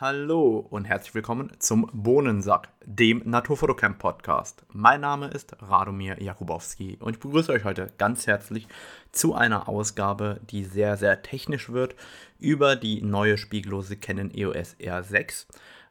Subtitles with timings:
[0.00, 4.64] Hallo und herzlich willkommen zum Bohnensack, dem Naturfotocamp Podcast.
[4.72, 8.68] Mein Name ist Radomir Jakubowski und ich begrüße euch heute ganz herzlich
[9.10, 11.96] zu einer Ausgabe, die sehr, sehr technisch wird,
[12.38, 15.46] über die neue spiegellose Canon EOS R6,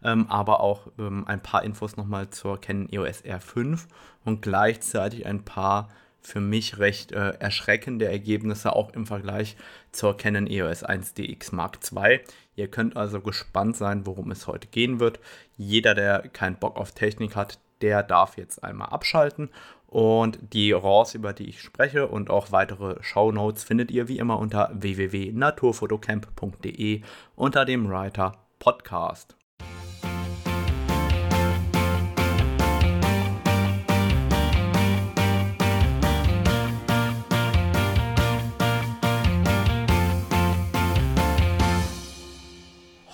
[0.06, 3.88] ähm, aber auch ähm, ein paar Infos nochmal zur Canon EOS R5
[4.24, 5.90] und gleichzeitig ein paar
[6.22, 9.56] für mich recht äh, erschreckende Ergebnisse auch im Vergleich
[9.92, 12.20] zur Canon EOS 1DX Mark II.
[12.56, 15.20] Ihr könnt also gespannt sein, worum es heute gehen wird.
[15.58, 19.50] Jeder, der keinen Bock auf Technik hat, der darf jetzt einmal abschalten.
[19.88, 24.20] Und die RAWs, über die ich spreche und auch weitere Show Notes findet ihr wie
[24.20, 27.04] immer unter www.naturfotocamp.de
[27.36, 29.37] unter dem Writer Podcast.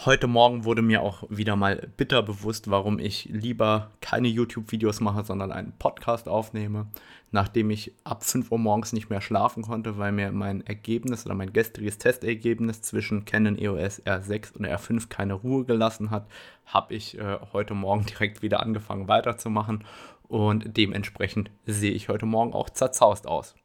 [0.06, 5.23] Heute Morgen wurde mir auch wieder mal bitter bewusst, warum ich lieber keine YouTube-Videos mache,
[5.23, 6.88] sondern einen Podcast aufnehme,
[7.32, 11.36] nachdem ich ab 5 Uhr morgens nicht mehr schlafen konnte, weil mir mein Ergebnis oder
[11.36, 16.28] mein gestriges Testergebnis zwischen Canon EOS R6 und R5 keine Ruhe gelassen hat,
[16.66, 19.86] habe ich äh, heute Morgen direkt wieder angefangen weiterzumachen
[20.28, 23.56] und dementsprechend sehe ich heute Morgen auch zerzaust aus.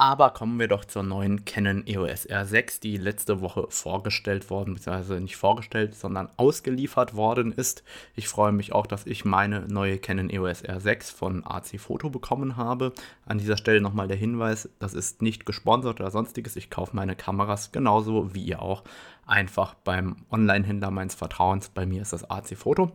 [0.00, 5.20] Aber kommen wir doch zur neuen Canon EOS R6, die letzte Woche vorgestellt worden, beziehungsweise
[5.20, 7.82] nicht vorgestellt, sondern ausgeliefert worden ist.
[8.14, 12.56] Ich freue mich auch, dass ich meine neue Canon EOS R6 von AC Photo bekommen
[12.56, 12.92] habe.
[13.26, 16.54] An dieser Stelle nochmal der Hinweis, das ist nicht gesponsert oder sonstiges.
[16.54, 18.84] Ich kaufe meine Kameras genauso wie ihr auch
[19.26, 21.70] einfach beim Online-Händler meines Vertrauens.
[21.70, 22.92] Bei mir ist das AC Photo.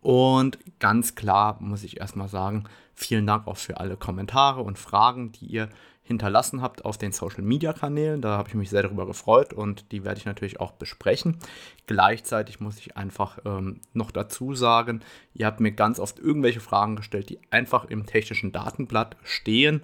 [0.00, 5.30] Und ganz klar muss ich erstmal sagen, vielen Dank auch für alle Kommentare und Fragen,
[5.30, 5.68] die ihr
[6.02, 8.20] hinterlassen habt auf den Social Media Kanälen.
[8.20, 11.38] Da habe ich mich sehr darüber gefreut und die werde ich natürlich auch besprechen.
[11.86, 15.00] Gleichzeitig muss ich einfach ähm, noch dazu sagen,
[15.34, 19.82] ihr habt mir ganz oft irgendwelche Fragen gestellt, die einfach im technischen Datenblatt stehen.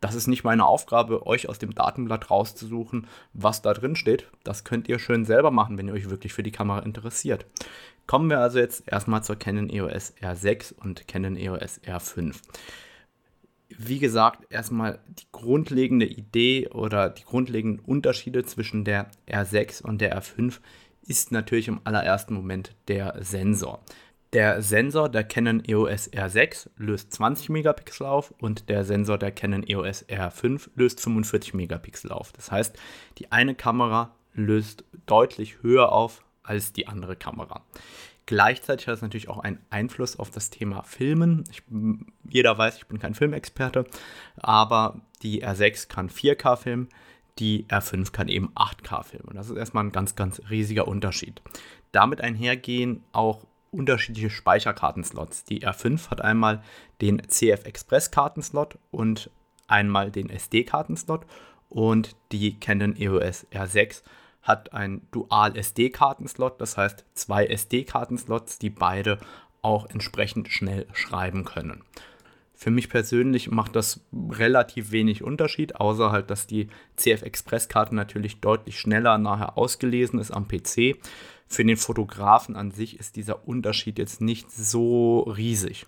[0.00, 4.26] Das ist nicht meine Aufgabe, euch aus dem Datenblatt rauszusuchen, was da drin steht.
[4.42, 7.46] Das könnt ihr schön selber machen, wenn ihr euch wirklich für die Kamera interessiert.
[8.08, 12.34] Kommen wir also jetzt erstmal zur Canon EOS R6 und Canon EOS R5
[13.78, 20.20] wie gesagt, erstmal die grundlegende Idee oder die grundlegenden Unterschiede zwischen der R6 und der
[20.20, 20.60] R5
[21.06, 23.82] ist natürlich im allerersten Moment der Sensor.
[24.32, 29.62] Der Sensor der Canon EOS R6 löst 20 Megapixel auf und der Sensor der Canon
[29.66, 32.32] EOS R5 löst 45 Megapixel auf.
[32.32, 32.78] Das heißt,
[33.18, 37.62] die eine Kamera löst deutlich höher auf als die andere Kamera.
[38.26, 41.44] Gleichzeitig hat es natürlich auch einen Einfluss auf das Thema Filmen.
[41.50, 41.62] Ich,
[42.28, 43.84] jeder weiß, ich bin kein Filmexperte,
[44.36, 46.88] aber die R6 kann 4K filmen,
[47.38, 49.28] die R5 kann eben 8K filmen.
[49.28, 51.42] Und das ist erstmal ein ganz, ganz riesiger Unterschied.
[51.90, 55.44] Damit einhergehen auch unterschiedliche Speicherkartenslots.
[55.44, 56.62] Die R5 hat einmal
[57.00, 59.30] den CF Express Kartenslot und
[59.66, 61.26] einmal den SD-Kartenslot
[61.70, 64.02] und die Canon EOS R6
[64.42, 69.18] hat ein Dual-SD-Kartenslot, das heißt zwei SD-Kartenslots, die beide
[69.62, 71.82] auch entsprechend schnell schreiben können.
[72.54, 78.40] Für mich persönlich macht das relativ wenig Unterschied, außer halt, dass die CF Express-Karte natürlich
[78.40, 80.96] deutlich schneller nachher ausgelesen ist am PC.
[81.48, 85.86] Für den Fotografen an sich ist dieser Unterschied jetzt nicht so riesig.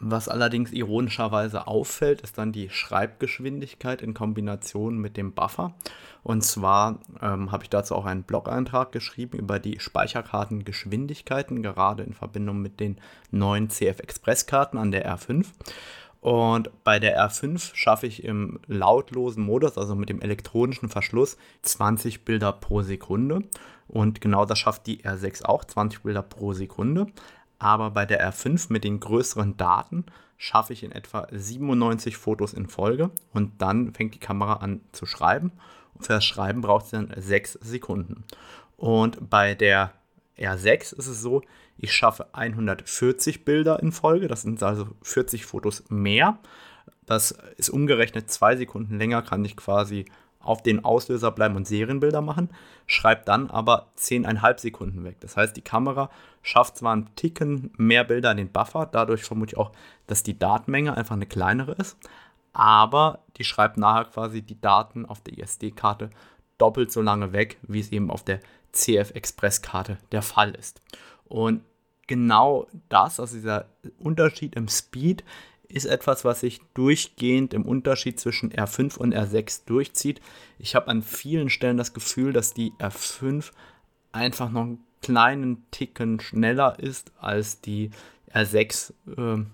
[0.00, 5.74] Was allerdings ironischerweise auffällt, ist dann die Schreibgeschwindigkeit in Kombination mit dem Buffer.
[6.22, 12.12] Und zwar ähm, habe ich dazu auch einen Blog-Eintrag geschrieben über die Speicherkartengeschwindigkeiten, gerade in
[12.12, 13.00] Verbindung mit den
[13.32, 15.46] neuen CF Express-Karten an der R5.
[16.20, 22.24] Und bei der R5 schaffe ich im lautlosen Modus, also mit dem elektronischen Verschluss, 20
[22.24, 23.42] Bilder pro Sekunde.
[23.88, 27.06] Und genau das schafft die R6 auch, 20 Bilder pro Sekunde
[27.58, 30.04] aber bei der R5 mit den größeren Daten
[30.36, 35.06] schaffe ich in etwa 97 Fotos in Folge und dann fängt die Kamera an zu
[35.06, 35.52] schreiben.
[35.94, 38.24] Und für das Schreiben braucht es dann 6 Sekunden.
[38.76, 39.92] Und bei der
[40.38, 41.42] R6 ist es so,
[41.76, 46.38] ich schaffe 140 Bilder in Folge, das sind also 40 Fotos mehr.
[47.06, 50.04] Das ist umgerechnet 2 Sekunden länger, kann ich quasi
[50.48, 52.48] auf den Auslöser bleiben und Serienbilder machen,
[52.86, 55.16] schreibt dann aber 10,5 Sekunden weg.
[55.20, 56.10] Das heißt, die Kamera
[56.40, 59.72] schafft zwar einen Ticken mehr Bilder in den Buffer, dadurch vermute ich auch,
[60.06, 61.98] dass die Datenmenge einfach eine kleinere ist,
[62.54, 66.08] aber die schreibt nachher quasi die Daten auf der ISD-Karte
[66.56, 68.40] doppelt so lange weg, wie es eben auf der
[68.72, 70.80] CF Express-Karte der Fall ist.
[71.26, 71.62] Und
[72.06, 73.66] genau das, also dieser
[73.98, 75.24] Unterschied im Speed,
[75.68, 80.20] ist etwas, was sich durchgehend im Unterschied zwischen R5 und R6 durchzieht.
[80.58, 83.52] Ich habe an vielen Stellen das Gefühl, dass die R5
[84.12, 87.90] einfach noch ein kleinen Ticken schneller ist als die
[88.32, 88.92] R6.
[89.16, 89.44] Äh,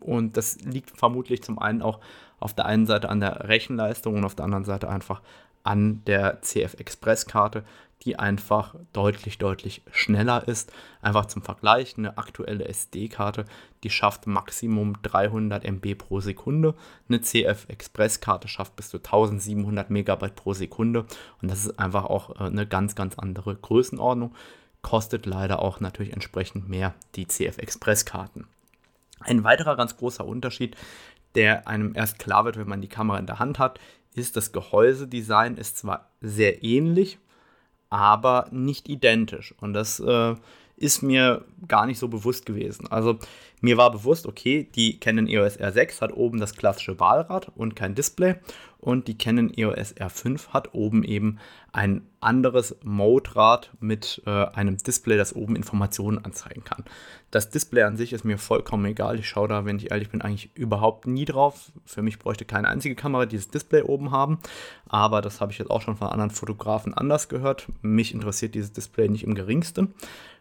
[0.00, 2.00] und das liegt vermutlich zum einen auch
[2.40, 5.22] auf der einen Seite an der Rechenleistung und auf der anderen Seite einfach
[5.64, 7.64] an der CF Express Karte,
[8.04, 10.72] die einfach deutlich, deutlich schneller ist.
[11.02, 13.44] Einfach zum Vergleich, eine aktuelle SD-Karte,
[13.82, 16.74] die schafft Maximum 300 MB pro Sekunde.
[17.08, 21.06] Eine CF Express-Karte schafft bis zu 1700 Megabyte pro Sekunde.
[21.42, 24.34] Und das ist einfach auch äh, eine ganz, ganz andere Größenordnung.
[24.82, 28.46] Kostet leider auch natürlich entsprechend mehr die CF Express-Karten.
[29.20, 30.76] Ein weiterer ganz großer Unterschied,
[31.34, 33.80] der einem erst klar wird, wenn man die Kamera in der Hand hat,
[34.14, 37.18] ist, das Gehäusedesign ist zwar sehr ähnlich,
[37.90, 39.54] aber nicht identisch.
[39.60, 40.34] Und das äh,
[40.78, 42.86] ist mir gar nicht so bewusst gewesen.
[42.90, 43.18] Also
[43.60, 47.94] mir war bewusst, okay, die Canon EOS R6 hat oben das klassische Wahlrad und kein
[47.94, 48.36] Display
[48.80, 51.38] und die Canon EOS R5 hat oben eben
[51.72, 56.84] ein anderes Mode-Rad mit äh, einem Display, das oben Informationen anzeigen kann.
[57.30, 59.18] Das Display an sich ist mir vollkommen egal.
[59.18, 61.72] Ich schaue da, wenn ich ehrlich bin, eigentlich überhaupt nie drauf.
[61.84, 64.38] Für mich bräuchte keine einzige Kamera dieses Display oben haben.
[64.86, 67.66] Aber das habe ich jetzt auch schon von anderen Fotografen anders gehört.
[67.82, 69.94] Mich interessiert dieses Display nicht im geringsten.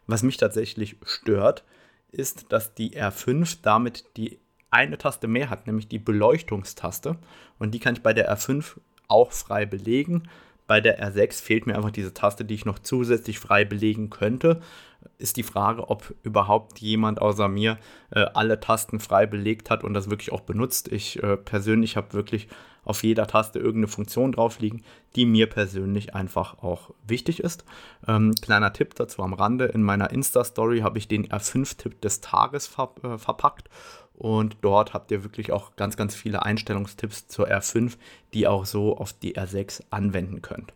[0.07, 1.63] Was mich tatsächlich stört,
[2.11, 4.39] ist, dass die R5 damit die
[4.69, 7.17] eine Taste mehr hat, nämlich die Beleuchtungstaste.
[7.59, 8.77] Und die kann ich bei der R5
[9.07, 10.29] auch frei belegen.
[10.67, 14.61] Bei der R6 fehlt mir einfach diese Taste, die ich noch zusätzlich frei belegen könnte.
[15.17, 17.77] Ist die Frage, ob überhaupt jemand außer mir
[18.11, 20.91] äh, alle Tasten frei belegt hat und das wirklich auch benutzt.
[20.91, 22.49] Ich äh, persönlich habe wirklich
[22.83, 24.81] auf jeder Taste irgendeine Funktion drauf liegen,
[25.15, 27.65] die mir persönlich einfach auch wichtig ist.
[28.07, 32.67] Ähm, kleiner Tipp dazu am Rande: In meiner Insta-Story habe ich den R5-Tipp des Tages
[32.67, 33.69] ver äh, verpackt
[34.17, 37.97] und dort habt ihr wirklich auch ganz, ganz viele Einstellungstipps zur R5,
[38.33, 40.73] die auch so auf die R6 anwenden könnt.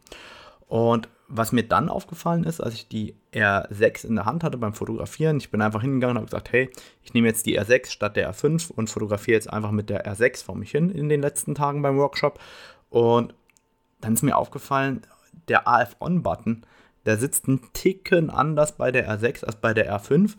[0.67, 4.73] Und was mir dann aufgefallen ist, als ich die R6 in der Hand hatte beim
[4.73, 6.69] Fotografieren, ich bin einfach hingegangen und habe gesagt, hey,
[7.03, 10.45] ich nehme jetzt die R6 statt der R5 und fotografiere jetzt einfach mit der R6
[10.45, 12.39] vor mich hin in den letzten Tagen beim Workshop.
[12.89, 13.33] Und
[14.01, 15.01] dann ist mir aufgefallen,
[15.47, 16.65] der AF-On-Button,
[17.05, 20.35] der sitzt einen Ticken anders bei der R6 als bei der R5.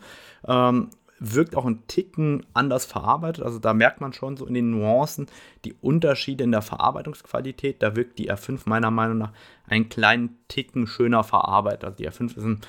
[0.47, 3.45] Ähm, wirkt auch ein Ticken anders verarbeitet.
[3.45, 5.27] Also da merkt man schon so in den Nuancen
[5.63, 7.81] die Unterschiede in der Verarbeitungsqualität.
[7.81, 9.31] Da wirkt die R5 meiner Meinung nach
[9.67, 11.83] einen kleinen Ticken schöner verarbeitet.
[11.85, 12.61] Also die R5 ist ein,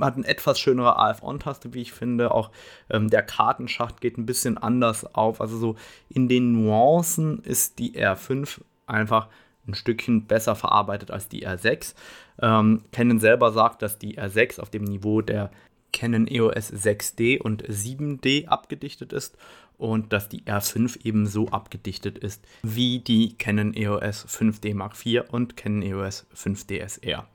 [0.00, 2.30] hat eine etwas schönere AF-On-Taste, wie ich finde.
[2.30, 2.50] Auch
[2.90, 5.40] ähm, der Kartenschacht geht ein bisschen anders auf.
[5.40, 5.76] Also so
[6.08, 9.28] in den Nuancen ist die R5 einfach
[9.66, 11.94] ein Stückchen besser verarbeitet als die R6.
[12.40, 15.50] Ähm, Canon selber sagt, dass die R6 auf dem Niveau der
[15.94, 19.38] Canon EOS 6D und 7D abgedichtet ist
[19.78, 25.56] und dass die R5 ebenso abgedichtet ist wie die Canon EOS 5D Mark IV und
[25.56, 27.26] Canon EOS 5D SR.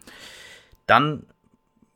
[0.85, 1.25] Dann,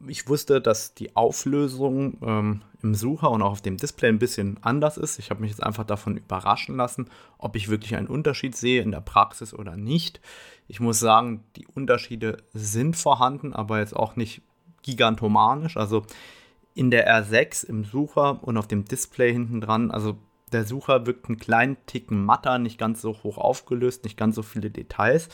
[0.07, 4.57] ich wusste, dass die Auflösung ähm, im Sucher und auch auf dem Display ein bisschen
[4.61, 5.19] anders ist.
[5.19, 8.91] Ich habe mich jetzt einfach davon überraschen lassen, ob ich wirklich einen Unterschied sehe in
[8.91, 10.21] der Praxis oder nicht.
[10.67, 14.41] Ich muss sagen, die Unterschiede sind vorhanden, aber jetzt auch nicht
[14.83, 15.77] gigantomanisch.
[15.77, 16.05] Also
[16.75, 20.17] in der R6 im Sucher und auf dem Display hinten dran, also
[20.51, 24.43] der Sucher wirkt einen kleinen Ticken matter, nicht ganz so hoch aufgelöst, nicht ganz so
[24.43, 25.29] viele Details.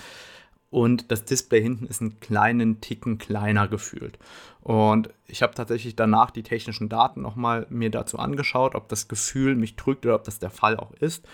[0.72, 4.20] Und das Display hinten ist einen kleinen Ticken kleiner gefühlt.
[4.62, 9.56] Und ich habe tatsächlich danach die technischen Daten nochmal mir dazu angeschaut, ob das Gefühl
[9.56, 11.28] mich trügt oder ob das der Fall auch ist.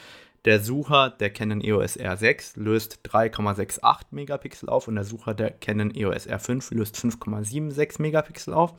[0.46, 5.94] Der Sucher der Canon EOS R6 löst 3,68 Megapixel auf und der Sucher der Canon
[5.94, 8.74] EOS R5 löst 5,76 Megapixel auf.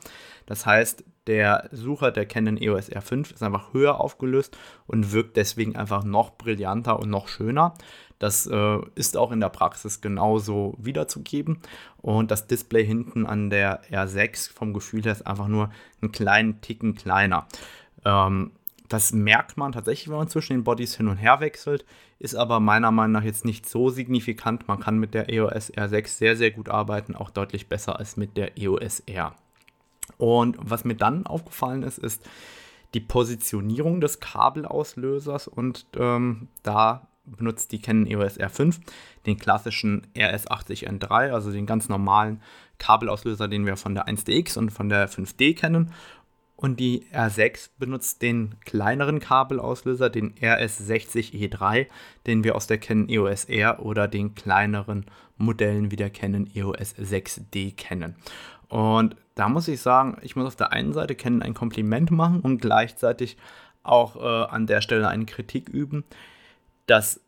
[0.45, 4.57] Das heißt, der Sucher der Canon EOS R5 ist einfach höher aufgelöst
[4.87, 7.73] und wirkt deswegen einfach noch brillanter und noch schöner.
[8.19, 11.59] Das äh, ist auch in der Praxis genauso wiederzugeben.
[12.01, 15.69] Und das Display hinten an der R6 vom Gefühl her ist einfach nur
[16.01, 17.47] einen kleinen Ticken kleiner.
[18.05, 18.51] Ähm,
[18.89, 21.85] das merkt man tatsächlich, wenn man zwischen den Bodies hin und her wechselt,
[22.19, 24.67] ist aber meiner Meinung nach jetzt nicht so signifikant.
[24.67, 28.37] Man kann mit der EOS R6 sehr, sehr gut arbeiten, auch deutlich besser als mit
[28.37, 29.35] der EOS R.
[30.17, 32.27] Und was mir dann aufgefallen ist, ist
[32.93, 38.79] die Positionierung des Kabelauslösers und ähm, da benutzt die Canon EOS R5
[39.25, 42.41] den klassischen RS80N3, also den ganz normalen
[42.77, 45.91] Kabelauslöser, den wir von der 1DX und von der 5D kennen
[46.57, 51.85] und die R6 benutzt den kleineren Kabelauslöser, den RS60E3,
[52.25, 55.05] den wir aus der Canon EOS R oder den kleineren
[55.37, 58.15] Modellen wie der Canon EOS 6D kennen.
[58.69, 62.41] Und da muss ich sagen, ich muss auf der einen Seite Canon ein Kompliment machen
[62.41, 63.37] und gleichzeitig
[63.83, 66.05] auch äh, an der Stelle eine Kritik üben.
[66.87, 67.21] Das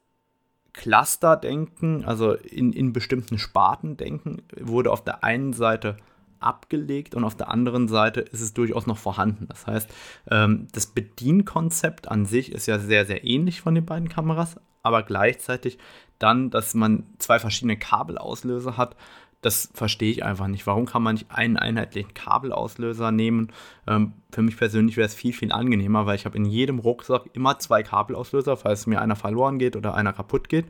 [0.73, 5.97] Cluster-Denken, also in, in bestimmten Sparten denken, wurde auf der einen Seite
[6.39, 9.47] abgelegt und auf der anderen Seite ist es durchaus noch vorhanden.
[9.47, 9.89] Das heißt,
[10.29, 15.03] ähm, das Bedienkonzept an sich ist ja sehr, sehr ähnlich von den beiden Kameras, aber
[15.03, 15.77] gleichzeitig
[16.19, 18.95] dann, dass man zwei verschiedene Kabelauslöser hat,
[19.41, 20.67] das verstehe ich einfach nicht.
[20.67, 23.53] Warum kann man nicht einen einheitlichen Kabelauslöser nehmen?
[23.87, 27.23] Ähm, für mich persönlich wäre es viel, viel angenehmer, weil ich habe in jedem Rucksack
[27.33, 30.65] immer zwei Kabelauslöser, falls mir einer verloren geht oder einer kaputt geht.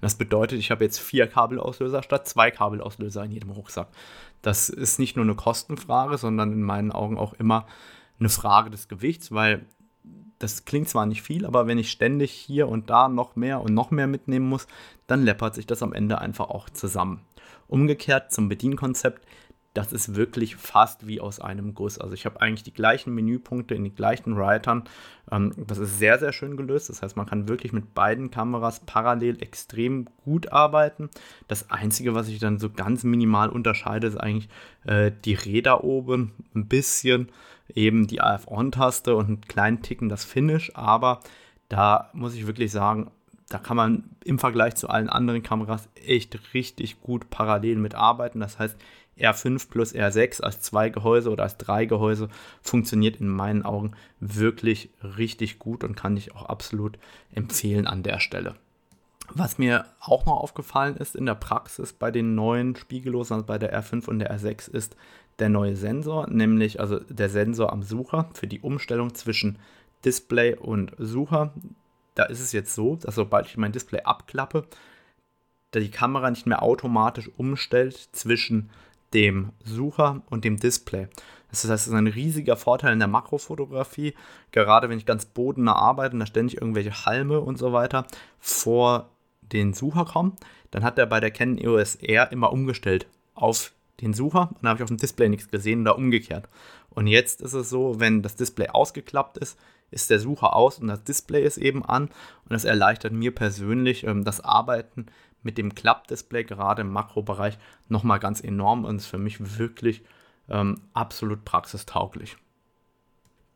[0.00, 3.88] Das bedeutet, ich habe jetzt vier Kabelauslöser statt zwei Kabelauslöser in jedem Rucksack.
[4.44, 7.66] Das ist nicht nur eine Kostenfrage, sondern in meinen Augen auch immer
[8.20, 9.64] eine Frage des Gewichts, weil
[10.38, 13.72] das klingt zwar nicht viel, aber wenn ich ständig hier und da noch mehr und
[13.72, 14.66] noch mehr mitnehmen muss,
[15.06, 17.22] dann läppert sich das am Ende einfach auch zusammen.
[17.68, 19.26] Umgekehrt zum Bedienkonzept,
[19.74, 21.98] das ist wirklich fast wie aus einem Guss.
[21.98, 24.84] Also ich habe eigentlich die gleichen Menüpunkte in den gleichen Writern.
[25.30, 26.88] Ähm, das ist sehr, sehr schön gelöst.
[26.88, 31.10] Das heißt, man kann wirklich mit beiden Kameras parallel extrem gut arbeiten.
[31.48, 34.48] Das Einzige, was sich dann so ganz minimal unterscheidet, ist eigentlich
[34.86, 37.30] äh, die Räder oben ein bisschen,
[37.74, 40.70] eben die AF-On-Taste und einen kleinen Ticken das Finish.
[40.76, 41.18] Aber
[41.68, 43.10] da muss ich wirklich sagen,
[43.48, 48.40] da kann man im Vergleich zu allen anderen Kameras echt richtig gut parallel mitarbeiten.
[48.40, 48.76] Das heißt,
[49.18, 52.28] R5 plus R6 als zwei Gehäuse oder als drei Gehäuse
[52.62, 56.98] funktioniert in meinen Augen wirklich richtig gut und kann ich auch absolut
[57.32, 58.54] empfehlen an der Stelle.
[59.32, 63.58] Was mir auch noch aufgefallen ist in der Praxis bei den neuen Spiegellosen, also bei
[63.58, 64.96] der R5 und der R6, ist
[65.38, 69.58] der neue Sensor, nämlich also der Sensor am Sucher für die Umstellung zwischen
[70.04, 71.52] Display und Sucher
[72.14, 74.66] da ist es jetzt so, dass sobald ich mein Display abklappe,
[75.74, 78.70] die Kamera nicht mehr automatisch umstellt zwischen
[79.14, 81.08] dem Sucher und dem Display.
[81.50, 84.14] Das heißt, es ist ein riesiger Vorteil in der Makrofotografie,
[84.50, 88.06] gerade wenn ich ganz bodennah arbeite und da ständig irgendwelche Halme und so weiter
[88.40, 90.36] vor den Sucher kommen,
[90.72, 94.70] dann hat er bei der Canon EOS R immer umgestellt auf den Sucher und dann
[94.70, 96.48] habe ich auf dem Display nichts gesehen oder umgekehrt.
[96.90, 99.58] Und jetzt ist es so, wenn das Display ausgeklappt ist,
[99.90, 102.04] ist der Sucher aus und das Display ist eben an.
[102.04, 105.06] Und das erleichtert mir persönlich ähm, das Arbeiten
[105.44, 107.58] mit dem Klappdisplay, gerade im Makrobereich,
[107.88, 110.02] nochmal ganz enorm und ist für mich wirklich
[110.48, 112.36] ähm, absolut praxistauglich.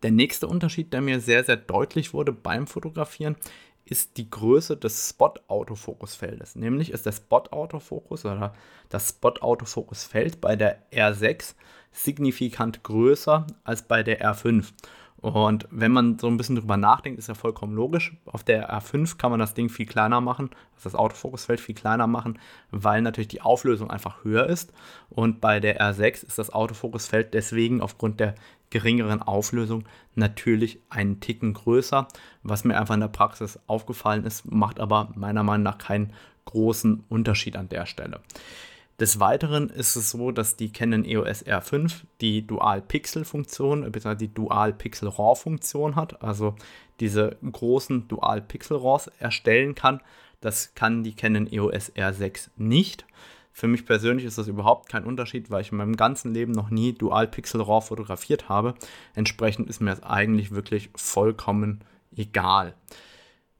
[0.02, 3.37] Der nächste Unterschied, der mir sehr, sehr deutlich wurde beim Fotografieren,
[3.85, 6.57] ist die Größe des Spot-Autofokusfeldes.
[6.57, 8.54] Nämlich ist der Spot-Autofokus oder
[8.90, 11.54] das Spot-Autofokusfeld bei der R6
[11.90, 14.66] signifikant größer als bei der R5.
[15.20, 18.16] Und wenn man so ein bisschen drüber nachdenkt, ist ja vollkommen logisch.
[18.26, 22.06] Auf der R5 kann man das Ding viel kleiner machen, also das Autofokusfeld viel kleiner
[22.06, 22.38] machen,
[22.70, 24.72] weil natürlich die Auflösung einfach höher ist.
[25.10, 28.37] Und bei der R6 ist das Autofokusfeld deswegen aufgrund der
[28.70, 29.84] geringeren Auflösung
[30.14, 32.06] natürlich einen Ticken größer.
[32.44, 36.12] Was mir einfach in der Praxis aufgefallen ist, macht aber meiner Meinung nach keinen
[36.44, 38.20] großen Unterschied an der Stelle.
[39.00, 44.17] Des Weiteren ist es so, dass die Canon EOS R5 die Dual-Pixel-Funktion, bzw.
[44.17, 46.57] die Dual-Pixel-RAW-Funktion hat, also
[46.99, 50.00] diese großen Dual-Pixel-RAWs erstellen kann.
[50.40, 53.07] Das kann die Canon EOS R6 nicht.
[53.52, 56.71] Für mich persönlich ist das überhaupt kein Unterschied, weil ich in meinem ganzen Leben noch
[56.71, 58.75] nie Dual-Pixel RAW fotografiert habe.
[59.14, 61.85] Entsprechend ist mir das eigentlich wirklich vollkommen
[62.17, 62.75] egal.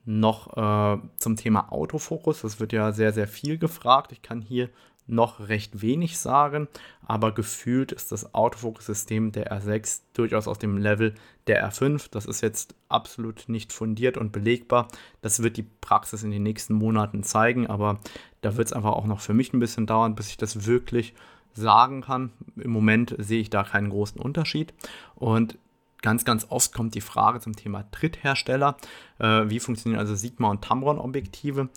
[0.05, 4.11] Noch äh, zum Thema Autofokus, das wird ja sehr, sehr viel gefragt.
[4.13, 4.71] Ich kann hier
[5.09, 6.69] noch recht wenig sagen,
[7.07, 11.15] aber gefühlt ist das Autofokus-System der R6 durchaus aus dem Level
[11.47, 12.09] der R5.
[12.11, 14.89] Das ist jetzt absolut nicht fundiert und belegbar.
[15.21, 18.01] Das wird die Praxis in den nächsten Monaten zeigen, aber
[18.41, 21.15] da wird es einfach auch noch für mich ein bisschen dauern, bis ich das wirklich
[21.55, 22.33] sagen kann.
[22.57, 24.75] Im Moment sehe ich da keinen großen Unterschied
[25.15, 25.59] und
[26.01, 28.77] Ganz, ganz oft kommt die Frage zum Thema Dritthersteller.
[29.19, 31.71] Äh, wie funktionieren also Sigma und Tamron Objektive?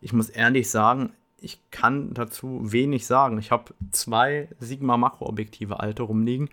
[0.00, 3.38] Ich muss ehrlich sagen, ich kann dazu wenig sagen.
[3.38, 6.50] Ich habe zwei Sigma Makroobjektive alte rumliegen.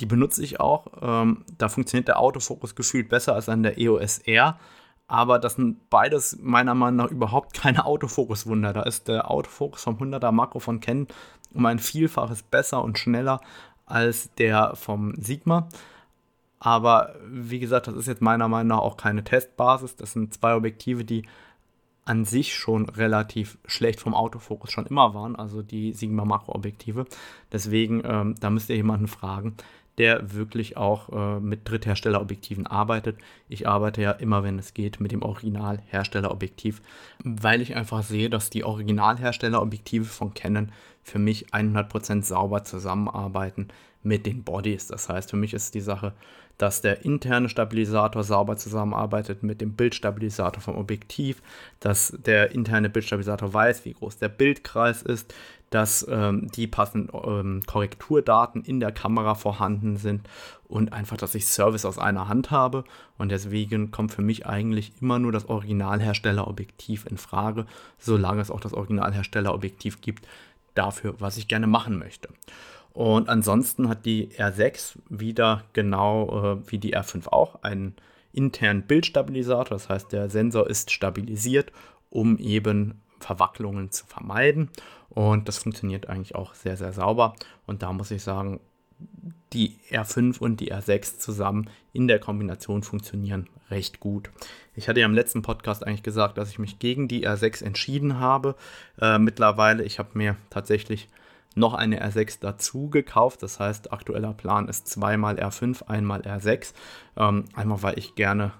[0.00, 0.86] Die benutze ich auch.
[1.00, 4.58] Ähm, da funktioniert der Autofokus gefühlt besser als an der EOS R.
[5.06, 8.72] Aber das sind beides meiner Meinung nach überhaupt keine Autofokuswunder.
[8.72, 11.08] Da ist der Autofokus vom 100er Makro von Canon
[11.54, 13.40] um ein Vielfaches besser und schneller
[13.86, 15.68] als der vom Sigma.
[16.60, 19.96] Aber wie gesagt, das ist jetzt meiner Meinung nach auch keine Testbasis.
[19.96, 21.24] Das sind zwei Objektive, die
[22.08, 27.06] an sich schon relativ schlecht vom Autofokus schon immer waren, also die Sigma Makroobjektive.
[27.52, 29.56] Deswegen, ähm, da müsst ihr jemanden fragen,
[29.98, 33.18] der wirklich auch äh, mit Drittherstellerobjektiven arbeitet.
[33.48, 36.80] Ich arbeite ja immer, wenn es geht, mit dem Originalherstellerobjektiv,
[37.24, 40.72] weil ich einfach sehe, dass die Originalherstellerobjektive von Canon
[41.02, 43.68] für mich 100% sauber zusammenarbeiten
[44.02, 44.86] mit den Bodies.
[44.86, 46.14] Das heißt, für mich ist die Sache
[46.58, 51.40] dass der interne Stabilisator sauber zusammenarbeitet mit dem Bildstabilisator vom Objektiv,
[51.80, 55.32] dass der interne Bildstabilisator weiß, wie groß der Bildkreis ist,
[55.70, 60.28] dass ähm, die passenden ähm, Korrekturdaten in der Kamera vorhanden sind
[60.66, 62.84] und einfach, dass ich Service aus einer Hand habe.
[63.18, 67.66] Und deswegen kommt für mich eigentlich immer nur das Originalherstellerobjektiv in Frage,
[67.98, 70.26] solange es auch das Originalherstellerobjektiv gibt,
[70.74, 72.28] dafür, was ich gerne machen möchte.
[72.92, 77.94] Und ansonsten hat die R6 wieder genau äh, wie die R5 auch einen
[78.32, 79.76] internen Bildstabilisator.
[79.76, 81.72] Das heißt, der Sensor ist stabilisiert,
[82.10, 84.70] um eben Verwacklungen zu vermeiden.
[85.10, 87.34] Und das funktioniert eigentlich auch sehr, sehr sauber.
[87.66, 88.60] Und da muss ich sagen,
[89.52, 94.30] die R5 und die R6 zusammen in der Kombination funktionieren recht gut.
[94.74, 98.18] Ich hatte ja im letzten Podcast eigentlich gesagt, dass ich mich gegen die R6 entschieden
[98.18, 98.56] habe.
[99.00, 101.08] Äh, mittlerweile, ich habe mir tatsächlich
[101.58, 103.42] noch eine R6 dazu gekauft.
[103.42, 106.72] Das heißt, aktueller Plan ist zweimal R5, einmal R6.
[107.16, 108.52] Ähm, einmal, weil ich gerne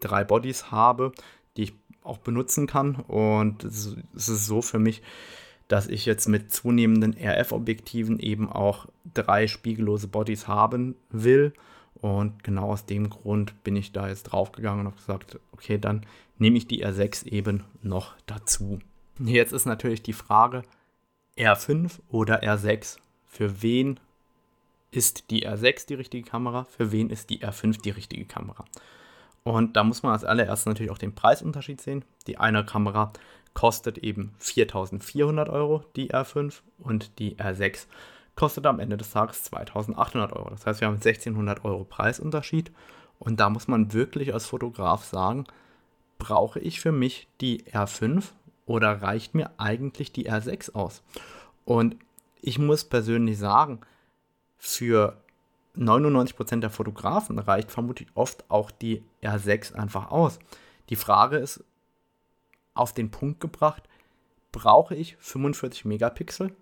[0.00, 1.12] drei Bodies habe,
[1.56, 2.96] die ich auch benutzen kann.
[2.96, 5.02] Und es ist so für mich,
[5.68, 11.52] dass ich jetzt mit zunehmenden RF-Objektiven eben auch drei spiegellose Bodies haben will.
[12.00, 16.06] Und genau aus dem Grund bin ich da jetzt draufgegangen und habe gesagt, okay, dann
[16.38, 18.78] nehme ich die R6 eben noch dazu.
[19.18, 20.62] Jetzt ist natürlich die Frage,
[21.38, 22.98] R5 oder R6.
[23.26, 24.00] Für wen
[24.90, 26.64] ist die R6 die richtige Kamera?
[26.64, 28.64] Für wen ist die R5 die richtige Kamera?
[29.44, 32.04] Und da muss man als allererstes natürlich auch den Preisunterschied sehen.
[32.26, 33.12] Die eine Kamera
[33.54, 37.86] kostet eben 4400 Euro, die R5, und die R6
[38.34, 40.50] kostet am Ende des Tages 2800 Euro.
[40.50, 42.70] Das heißt, wir haben 1600 Euro Preisunterschied.
[43.18, 45.44] Und da muss man wirklich als Fotograf sagen,
[46.18, 48.24] brauche ich für mich die R5
[48.68, 51.02] oder reicht mir eigentlich die R6 aus?
[51.64, 51.96] Und
[52.40, 53.80] ich muss persönlich sagen,
[54.58, 55.20] für
[55.76, 60.38] 99% der Fotografen reicht vermutlich oft auch die R6 einfach aus.
[60.90, 61.64] Die Frage ist
[62.74, 63.88] auf den Punkt gebracht,
[64.52, 66.54] brauche ich 45 Megapixel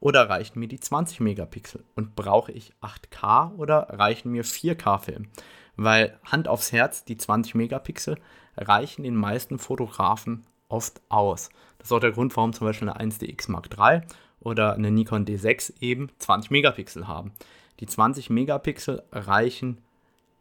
[0.00, 1.84] oder reichen mir die 20 Megapixel?
[1.94, 5.28] Und brauche ich 8K oder reichen mir 4K-Film?
[5.76, 8.18] Weil Hand aufs Herz, die 20 Megapixel
[8.56, 11.50] reichen den meisten Fotografen oft aus.
[11.78, 14.02] Das ist auch der Grund, warum zum Beispiel eine 1DX Mark III
[14.40, 17.32] oder eine Nikon D6 eben 20 Megapixel haben.
[17.80, 19.78] Die 20 Megapixel reichen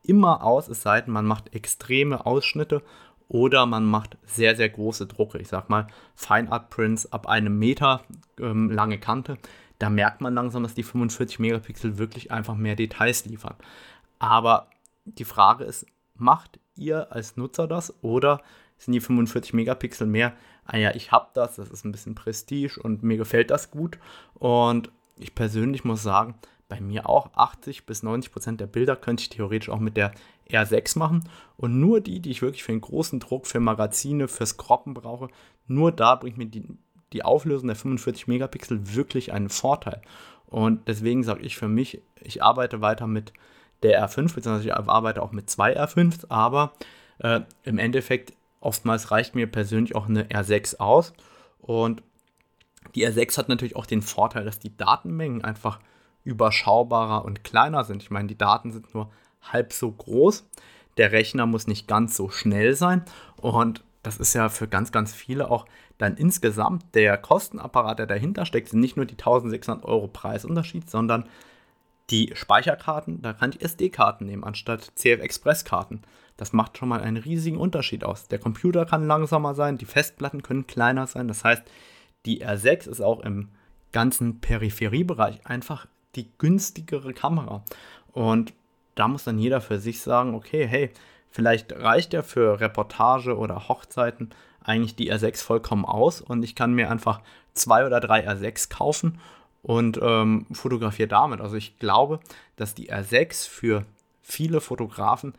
[0.04, 2.82] immer aus, es sei denn, man macht extreme Ausschnitte
[3.28, 5.38] oder man macht sehr, sehr große Drucke.
[5.38, 8.02] Ich sag mal, Fine Art Prints ab einem Meter
[8.40, 9.38] ähm, lange Kante.
[9.80, 13.56] Da merkt man langsam, dass die 45 Megapixel wirklich einfach mehr Details liefern.
[14.20, 14.68] Aber
[15.06, 18.42] die Frage ist, macht ihr als Nutzer das oder
[18.84, 20.34] sind die 45 Megapixel mehr?
[20.66, 24.00] Ah ja, ich habe das, das ist ein bisschen Prestige und mir gefällt das gut.
[24.34, 26.36] Und ich persönlich muss sagen,
[26.68, 30.14] bei mir auch 80 bis 90 Prozent der Bilder könnte ich theoretisch auch mit der
[30.50, 31.30] R6 machen.
[31.58, 35.28] Und nur die, die ich wirklich für den großen Druck, für Magazine, fürs Kroppen brauche,
[35.68, 36.64] nur da bringt mir die,
[37.14, 40.02] die Auflösung der 45 Megapixel wirklich einen Vorteil.
[40.48, 43.32] Und deswegen sage ich für mich, ich arbeite weiter mit
[43.84, 46.74] der R5, beziehungsweise ich arbeite auch mit zwei R5s, aber
[47.20, 51.14] äh, im Endeffekt oftmals reicht mir persönlich auch eine R6 aus.
[51.60, 52.02] Und
[52.96, 55.80] die R6 hat natürlich auch den Vorteil, dass die Datenmengen einfach
[56.24, 58.04] überschaubarer und kleiner sind.
[58.04, 60.48] Ich meine, die Daten sind nur halb so groß.
[60.98, 63.04] Der Rechner muss nicht ganz so schnell sein.
[63.38, 65.66] Und das ist ja für ganz, ganz viele auch
[65.98, 71.26] dann insgesamt der Kostenapparat, der dahinter steckt, sind nicht nur die 1600 Euro Preisunterschied, sondern
[72.12, 76.02] die Speicherkarten, da kann ich SD-Karten nehmen anstatt CF-Express-Karten.
[76.38, 78.28] Das macht schon mal einen riesigen Unterschied aus.
[78.28, 81.28] Der Computer kann langsamer sein, die Festplatten können kleiner sein.
[81.28, 81.64] Das heißt,
[82.26, 83.50] die R6 ist auch im
[83.92, 87.64] ganzen Peripheriebereich einfach die günstigere Kamera.
[88.12, 88.54] Und
[88.96, 90.92] da muss dann jeder für sich sagen, okay, hey,
[91.30, 94.32] vielleicht reicht ja für Reportage oder Hochzeiten
[94.64, 97.22] eigentlich die R6 vollkommen aus und ich kann mir einfach
[97.54, 99.20] zwei oder drei R6 kaufen
[99.64, 101.42] und ähm, fotografiere damit.
[101.42, 102.20] Also ich glaube,
[102.56, 103.86] dass die R6 für
[104.22, 105.34] viele Fotografen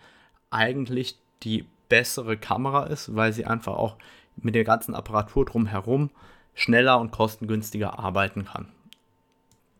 [0.50, 3.96] eigentlich die bessere Kamera ist, weil sie einfach auch
[4.36, 6.10] mit der ganzen Apparatur drumherum
[6.54, 8.68] schneller und kostengünstiger arbeiten kann.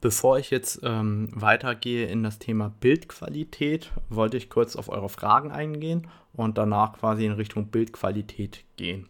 [0.00, 5.52] Bevor ich jetzt ähm, weitergehe in das Thema Bildqualität, wollte ich kurz auf eure Fragen
[5.52, 9.08] eingehen und danach quasi in Richtung Bildqualität gehen.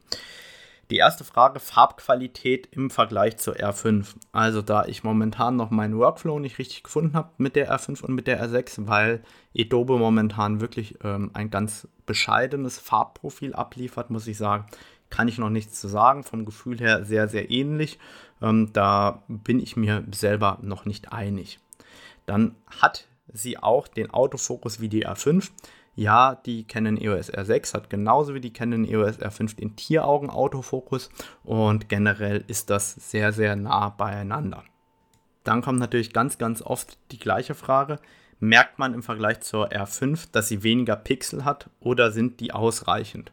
[0.92, 4.08] Die erste Frage, Farbqualität im Vergleich zur R5.
[4.30, 8.14] Also da ich momentan noch meinen Workflow nicht richtig gefunden habe mit der R5 und
[8.14, 9.22] mit der R6, weil
[9.58, 14.66] Adobe momentan wirklich ähm, ein ganz bescheidenes Farbprofil abliefert, muss ich sagen,
[15.08, 16.24] kann ich noch nichts zu sagen.
[16.24, 17.98] Vom Gefühl her sehr, sehr ähnlich.
[18.42, 21.58] Ähm, da bin ich mir selber noch nicht einig.
[22.26, 25.52] Dann hat sie auch den Autofokus wie die R5.
[25.94, 31.10] Ja, die Canon EOS R6 hat genauso wie die Canon EOS R5 den Tieraugen-Autofokus
[31.44, 34.64] und generell ist das sehr, sehr nah beieinander.
[35.44, 37.98] Dann kommt natürlich ganz, ganz oft die gleiche Frage.
[38.40, 43.32] Merkt man im Vergleich zur R5, dass sie weniger Pixel hat oder sind die ausreichend?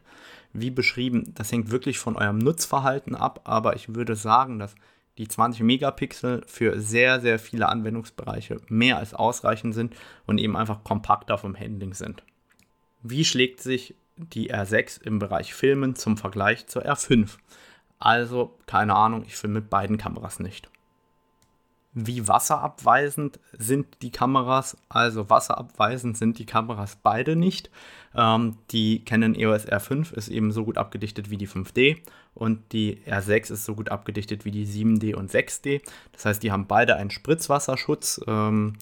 [0.52, 4.74] Wie beschrieben, das hängt wirklich von eurem Nutzverhalten ab, aber ich würde sagen, dass
[5.16, 9.94] die 20 Megapixel für sehr, sehr viele Anwendungsbereiche mehr als ausreichend sind
[10.26, 12.22] und eben einfach kompakter vom Handling sind.
[13.02, 17.38] Wie schlägt sich die R6 im Bereich Filmen zum Vergleich zur R5?
[17.98, 20.70] Also, keine Ahnung, ich filme mit beiden Kameras nicht.
[21.92, 24.76] Wie wasserabweisend sind die Kameras?
[24.88, 27.68] Also wasserabweisend sind die Kameras beide nicht.
[28.14, 31.98] Ähm, die Canon EOS R5 ist eben so gut abgedichtet wie die 5D
[32.34, 35.82] und die R6 ist so gut abgedichtet wie die 7D und 6D.
[36.12, 38.20] Das heißt, die haben beide einen Spritzwasserschutz.
[38.28, 38.74] Ähm,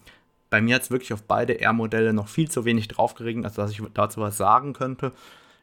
[0.51, 3.55] bei mir hat es wirklich auf beide R-Modelle noch viel zu wenig drauf geregnet, als
[3.55, 5.13] dass ich dazu was sagen könnte.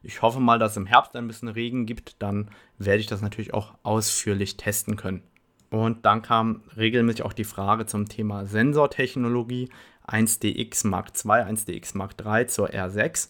[0.04, 2.22] Ich hoffe mal, dass es im Herbst ein bisschen Regen gibt.
[2.22, 5.24] Dann werde ich das natürlich auch ausführlich testen können.
[5.72, 9.70] Und dann kam regelmäßig auch die Frage zum Thema Sensortechnologie
[10.08, 13.30] 1DX Mark II, 1DX Mark III zur R6.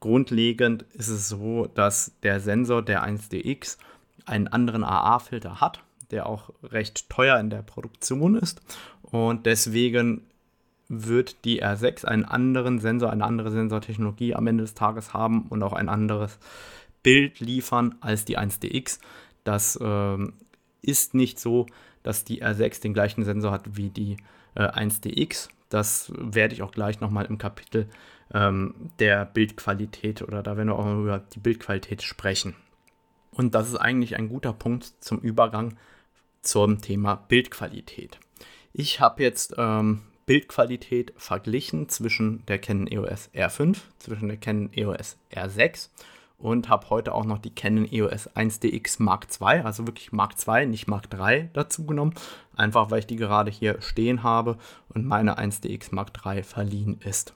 [0.00, 3.78] Grundlegend ist es so, dass der Sensor der 1DX
[4.24, 8.60] einen anderen AA-Filter hat, der auch recht teuer in der Produktion ist.
[9.02, 10.26] Und deswegen
[10.88, 15.62] wird die R6 einen anderen Sensor, eine andere Sensortechnologie am Ende des Tages haben und
[15.62, 16.38] auch ein anderes
[17.02, 18.98] Bild liefern als die 1DX.
[19.44, 20.34] Das ähm,
[20.82, 21.66] ist nicht so,
[22.02, 24.16] dass die R6 den gleichen Sensor hat wie die
[24.54, 25.48] äh, 1DX.
[25.68, 27.88] Das werde ich auch gleich nochmal im Kapitel
[28.32, 32.54] ähm, der Bildqualität oder da werden wir auch über die Bildqualität sprechen.
[33.32, 35.76] Und das ist eigentlich ein guter Punkt zum Übergang
[36.42, 38.18] zum Thema Bildqualität.
[38.72, 45.16] Ich habe jetzt ähm, Bildqualität verglichen zwischen der Canon EOS R5, zwischen der Canon EOS
[45.32, 45.88] R6
[46.38, 50.66] und habe heute auch noch die Canon EOS 1DX Mark II, also wirklich Mark II,
[50.66, 52.14] nicht Mark III dazu genommen,
[52.56, 54.58] einfach weil ich die gerade hier stehen habe
[54.88, 57.32] und meine 1DX Mark III verliehen ist.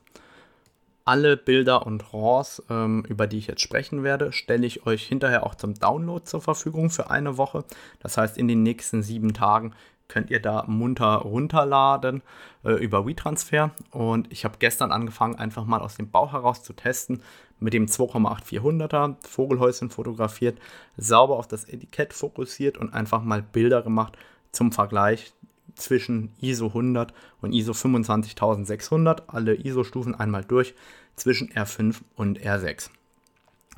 [1.06, 5.44] Alle Bilder und RAWs, ähm, über die ich jetzt sprechen werde, stelle ich euch hinterher
[5.44, 7.64] auch zum Download zur Verfügung für eine Woche.
[8.00, 9.74] Das heißt, in den nächsten sieben Tagen
[10.10, 12.22] könnt ihr da munter runterladen
[12.64, 13.70] äh, über WeTransfer.
[13.90, 17.22] Und ich habe gestern angefangen, einfach mal aus dem Bauch heraus zu testen,
[17.60, 20.58] mit dem 2,8400er Vogelhäuschen fotografiert,
[20.96, 24.18] sauber auf das Etikett fokussiert und einfach mal Bilder gemacht
[24.52, 25.32] zum Vergleich
[25.76, 30.74] zwischen ISO 100 und ISO 25600, alle ISO-Stufen einmal durch,
[31.14, 32.90] zwischen R5 und R6.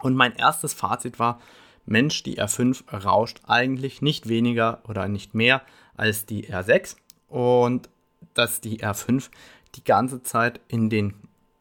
[0.01, 1.41] Und mein erstes Fazit war,
[1.85, 5.63] Mensch, die R5 rauscht eigentlich nicht weniger oder nicht mehr
[5.97, 6.97] als die R6
[7.29, 7.89] und
[8.35, 9.31] dass die R5
[9.75, 11.15] die ganze Zeit in den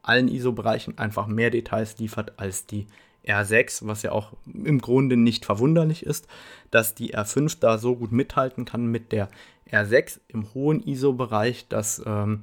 [0.04, 2.88] allen ISO-Bereichen einfach mehr Details liefert als die
[3.26, 6.28] R6, was ja auch im Grunde nicht verwunderlich ist,
[6.72, 9.30] dass die R5 da so gut mithalten kann mit der
[9.72, 11.68] R6 im hohen ISO-Bereich.
[11.70, 12.40] Das ähm,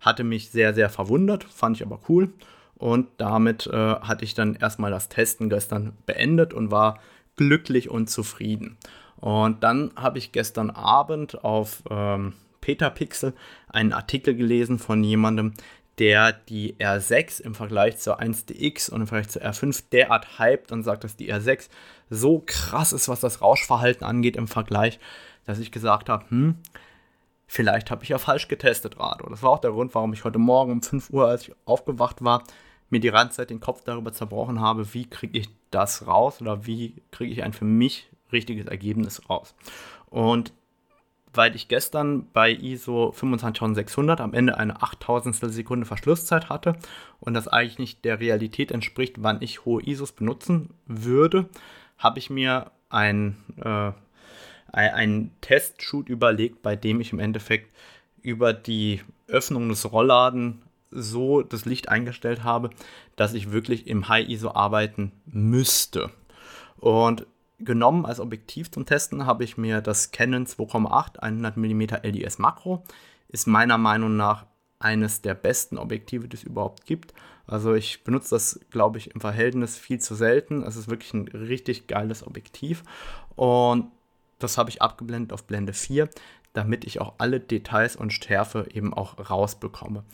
[0.00, 2.32] hatte mich sehr, sehr verwundert, fand ich aber cool.
[2.76, 6.98] Und damit äh, hatte ich dann erstmal das Testen gestern beendet und war
[7.36, 8.76] glücklich und zufrieden.
[9.16, 13.34] Und dann habe ich gestern Abend auf ähm, Petapixel
[13.68, 15.54] einen Artikel gelesen von jemandem,
[15.98, 20.82] der die R6 im Vergleich zur 1DX und im Vergleich zur R5 derart hypt und
[20.82, 21.68] sagt, dass die R6
[22.10, 24.98] so krass ist, was das Rauschverhalten angeht im Vergleich,
[25.44, 26.56] dass ich gesagt habe, hm,
[27.46, 29.24] vielleicht habe ich ja falsch getestet gerade.
[29.24, 31.54] Und das war auch der Grund, warum ich heute Morgen um 5 Uhr, als ich
[31.64, 32.44] aufgewacht war,
[32.90, 36.66] mir die ganze Zeit den Kopf darüber zerbrochen habe, wie kriege ich das raus oder
[36.66, 39.54] wie kriege ich ein für mich richtiges Ergebnis raus.
[40.10, 40.52] Und
[41.34, 46.76] weil ich gestern bei ISO 25600 am Ende eine 8000 Sekunde Verschlusszeit hatte
[47.18, 51.48] und das eigentlich nicht der Realität entspricht, wann ich hohe ISOs benutzen würde,
[51.98, 53.90] habe ich mir ein, äh,
[54.74, 57.72] einen Testshoot überlegt, bei dem ich im Endeffekt
[58.22, 62.70] über die Öffnung des Rollladen so das Licht eingestellt habe,
[63.16, 66.10] dass ich wirklich im High ISO arbeiten müsste.
[66.78, 67.26] Und
[67.58, 72.82] genommen als Objektiv zum Testen habe ich mir das Canon 2,8 100mm LDS Makro.
[73.28, 74.46] Ist meiner Meinung nach
[74.78, 77.14] eines der besten Objektive, die es überhaupt gibt.
[77.46, 80.62] Also ich benutze das, glaube ich, im Verhältnis viel zu selten.
[80.62, 82.82] Es ist wirklich ein richtig geiles Objektiv.
[83.36, 83.90] Und
[84.38, 86.08] das habe ich abgeblendet auf Blende 4,
[86.52, 90.04] damit ich auch alle Details und Schärfe eben auch rausbekomme.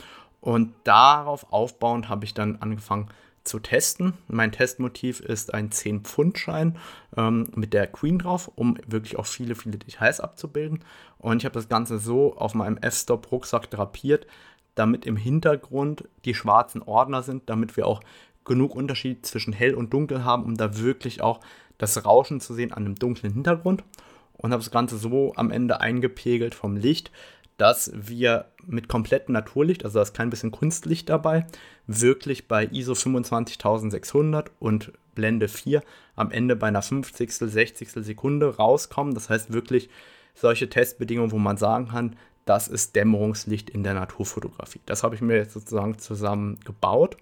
[0.40, 3.11] Und darauf aufbauend habe ich dann angefangen,
[3.44, 4.14] zu testen.
[4.28, 6.76] Mein Testmotiv ist ein 10-Pfund-Schein
[7.16, 10.85] ähm, mit der Queen drauf, um wirklich auch viele, viele Details abzubilden.
[11.18, 14.26] Und ich habe das Ganze so auf meinem F-Stop-Rucksack drapiert,
[14.74, 18.02] damit im Hintergrund die schwarzen Ordner sind, damit wir auch
[18.44, 21.40] genug Unterschied zwischen hell und dunkel haben, um da wirklich auch
[21.78, 23.85] das Rauschen zu sehen an einem dunklen Hintergrund.
[24.33, 27.11] Und habe das Ganze so am Ende eingepegelt vom Licht,
[27.59, 31.46] dass wir mit komplettem Naturlicht, also da ist kein bisschen Kunstlicht dabei,
[31.87, 35.83] wirklich bei ISO 25600 und Blende 4
[36.16, 37.30] am Ende bei einer 50.
[37.30, 37.90] 60.
[37.90, 39.14] Sekunde rauskommen.
[39.14, 39.90] Das heißt wirklich
[40.35, 42.16] solche Testbedingungen, wo man sagen kann,
[42.50, 44.80] das ist Dämmerungslicht in der Naturfotografie.
[44.84, 47.16] Das habe ich mir jetzt sozusagen zusammen gebaut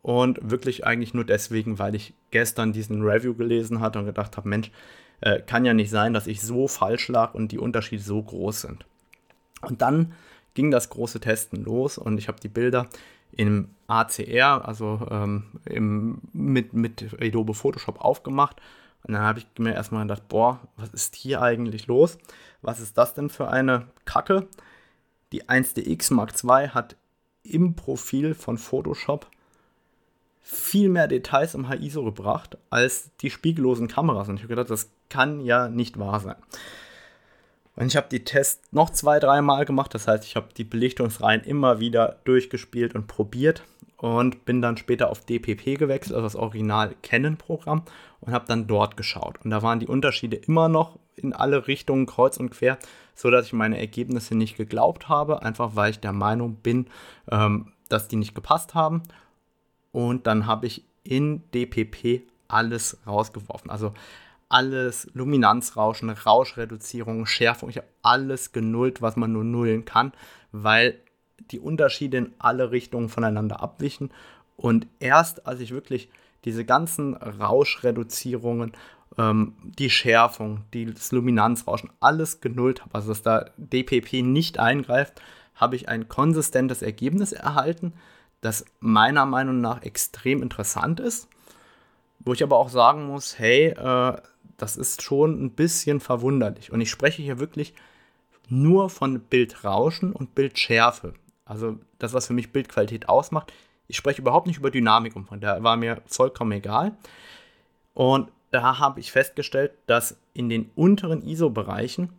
[0.00, 4.48] und wirklich eigentlich nur deswegen, weil ich gestern diesen Review gelesen hatte und gedacht habe,
[4.48, 4.70] Mensch,
[5.20, 8.62] äh, kann ja nicht sein, dass ich so falsch lag und die Unterschiede so groß
[8.62, 8.86] sind.
[9.60, 10.14] Und dann
[10.54, 12.88] ging das große Testen los und ich habe die Bilder
[13.32, 18.56] im ACR, also ähm, im, mit, mit Adobe Photoshop aufgemacht.
[19.06, 22.16] Und dann habe ich mir erstmal gedacht, boah, was ist hier eigentlich los?
[22.62, 24.48] Was ist das denn für eine Kacke?
[25.32, 26.96] Die 1DX Mark II hat
[27.42, 29.26] im Profil von Photoshop
[30.42, 34.28] viel mehr Details im HISO gebracht als die spiegellosen Kameras.
[34.28, 36.36] Und ich habe gedacht, das kann ja nicht wahr sein.
[37.76, 39.94] Und ich habe die Tests noch zwei, dreimal gemacht.
[39.94, 43.62] Das heißt, ich habe die Belichtungsreihen immer wieder durchgespielt und probiert
[43.96, 47.82] und bin dann später auf DPP gewechselt, also das Original Canon-Programm,
[48.20, 49.38] und habe dann dort geschaut.
[49.44, 52.78] Und da waren die Unterschiede immer noch in alle Richtungen kreuz und quer,
[53.20, 56.86] sodass ich meine Ergebnisse nicht geglaubt habe, einfach weil ich der Meinung bin,
[57.30, 59.02] ähm, dass die nicht gepasst haben.
[59.92, 63.70] Und dann habe ich in DPP alles rausgeworfen.
[63.70, 63.92] Also
[64.48, 67.68] alles Luminanzrauschen, Rauschreduzierung, Schärfung.
[67.68, 70.12] Ich habe alles genullt, was man nur nullen kann,
[70.50, 70.98] weil
[71.50, 74.10] die Unterschiede in alle Richtungen voneinander abwichen.
[74.56, 76.08] Und erst als ich wirklich
[76.46, 78.72] diese ganzen Rauschreduzierungen,
[79.18, 85.20] ähm, die Schärfung, das Luminanzrauschen, alles genullt habe, also dass da DPP nicht eingreift,
[85.54, 87.92] habe ich ein konsistentes Ergebnis erhalten,
[88.40, 91.28] das meiner Meinung nach extrem interessant ist.
[92.20, 94.16] Wo ich aber auch sagen muss, hey, äh,
[94.56, 96.70] das ist schon ein bisschen verwunderlich.
[96.70, 97.74] Und ich spreche hier wirklich
[98.48, 101.14] nur von Bildrauschen und Bildschärfe.
[101.44, 103.52] Also das, was für mich Bildqualität ausmacht.
[103.88, 106.96] Ich spreche überhaupt nicht über Dynamik und von der war mir vollkommen egal.
[107.94, 112.10] Und da habe ich festgestellt, dass in den unteren ISO-Bereichen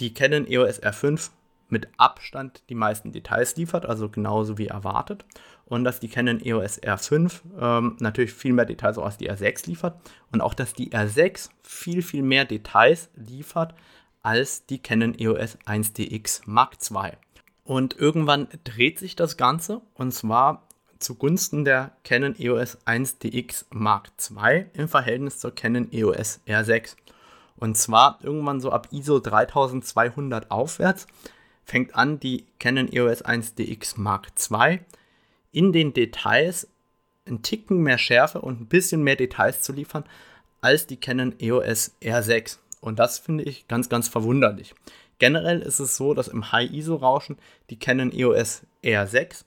[0.00, 1.30] die Canon EOS R5
[1.68, 5.24] mit Abstand die meisten Details liefert, also genauso wie erwartet.
[5.64, 9.66] Und dass die Canon EOS R5 ähm, natürlich viel mehr Details auch als die R6
[9.66, 9.98] liefert.
[10.30, 13.74] Und auch, dass die R6 viel, viel mehr Details liefert
[14.22, 17.12] als die Canon EOS 1DX Mark II.
[17.64, 20.65] Und irgendwann dreht sich das Ganze und zwar
[20.98, 26.96] zugunsten der Canon EOS 1DX Mark II im Verhältnis zur Canon EOS R6.
[27.56, 31.06] Und zwar irgendwann so ab ISO 3200 aufwärts
[31.64, 34.80] fängt an die Canon EOS 1DX Mark II
[35.52, 36.68] in den Details
[37.26, 40.04] einen Ticken mehr Schärfe und ein bisschen mehr Details zu liefern
[40.60, 42.58] als die Canon EOS R6.
[42.80, 44.74] Und das finde ich ganz, ganz verwunderlich.
[45.18, 47.38] Generell ist es so, dass im High-ISO-Rauschen
[47.70, 49.44] die Canon EOS R6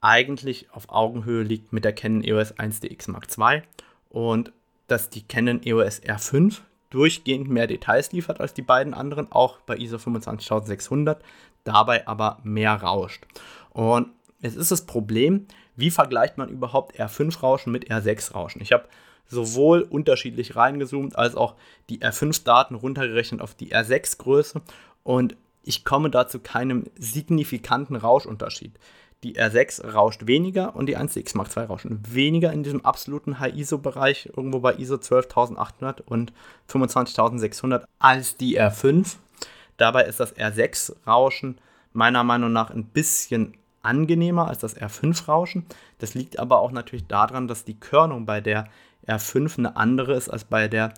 [0.00, 3.62] eigentlich auf Augenhöhe liegt mit der Canon EOS 1DX Mark II
[4.08, 4.52] und
[4.86, 9.76] dass die Canon EOS R5 durchgehend mehr Details liefert als die beiden anderen, auch bei
[9.76, 11.22] ISO 25600,
[11.64, 13.24] dabei aber mehr rauscht.
[13.70, 18.62] Und es ist das Problem, wie vergleicht man überhaupt R5-Rauschen mit R6-Rauschen?
[18.62, 18.88] Ich habe
[19.28, 21.56] sowohl unterschiedlich reingezoomt als auch
[21.90, 24.62] die R5-Daten runtergerechnet auf die R6-Größe
[25.02, 28.78] und ich komme da zu keinem signifikanten Rauschunterschied.
[29.26, 34.30] Die R6 rauscht weniger und die 1DX Mark II rauschen weniger in diesem absoluten High-ISO-Bereich,
[34.36, 36.32] irgendwo bei ISO 12800 und
[36.68, 39.16] 25600 als die R5.
[39.78, 41.58] Dabei ist das R6-Rauschen
[41.92, 45.66] meiner Meinung nach ein bisschen angenehmer als das R5-Rauschen.
[45.98, 48.68] Das liegt aber auch natürlich daran, dass die Körnung bei der
[49.08, 50.94] R5 eine andere ist als bei der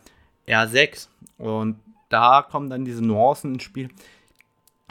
[0.47, 1.09] R6.
[1.39, 3.89] Und da kommen dann diese Nuancen ins Spiel.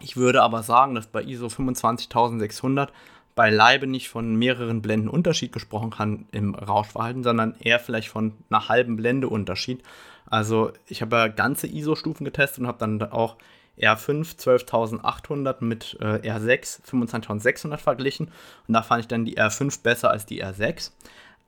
[0.01, 2.91] Ich würde aber sagen, dass bei ISO 25600
[3.37, 8.67] beileibe nicht von mehreren Blenden Unterschied gesprochen kann im Rauschverhalten, sondern eher vielleicht von einer
[8.67, 9.83] halben Blende Unterschied.
[10.25, 13.37] Also ich habe ja ganze ISO-Stufen getestet und habe dann auch
[13.79, 18.31] R5 12800 mit äh, R6 25600 verglichen
[18.67, 20.91] und da fand ich dann die R5 besser als die R6.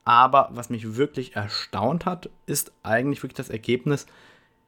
[0.06, 4.06] Aber was mich wirklich erstaunt hat, ist eigentlich wirklich das Ergebnis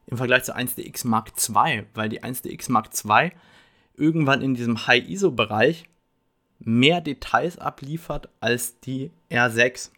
[0.07, 3.31] im Vergleich zur 1DX Mark II, weil die 1DX Mark II
[3.95, 5.86] irgendwann in diesem High-ISO-Bereich
[6.65, 9.91] mehr Details abliefert als die R6.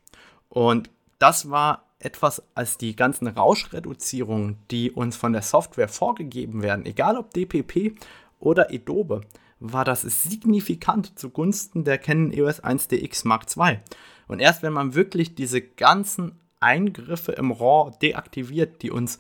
[0.50, 6.86] Und das war etwas als die ganzen Rauschreduzierungen, die uns von der Software vorgegeben werden,
[6.86, 7.98] egal ob DPP
[8.40, 9.22] oder Adobe,
[9.60, 13.80] war das signifikant zugunsten der Canon EOS 1DX Mark II.
[14.28, 19.20] Und erst wenn man wirklich diese ganzen Eingriffe im RAW deaktiviert, die uns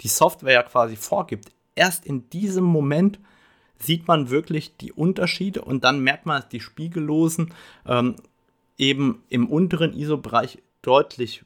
[0.00, 3.20] die Software ja quasi vorgibt, erst in diesem Moment
[3.78, 7.54] sieht man wirklich die Unterschiede und dann merkt man, dass die Spiegellosen
[7.86, 8.16] ähm,
[8.76, 11.44] eben im unteren ISO-Bereich deutlich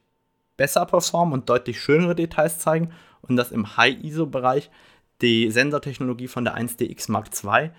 [0.56, 2.92] besser performen und deutlich schönere Details zeigen
[3.22, 4.70] und dass im High-ISO-Bereich
[5.20, 7.70] die Sensortechnologie von der 1DX Mark II